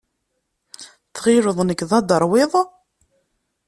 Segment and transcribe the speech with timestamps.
[1.15, 2.53] Tɣileḍ nekk d adaṛwiḍ?